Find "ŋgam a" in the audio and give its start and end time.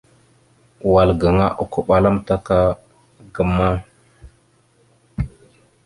3.25-3.69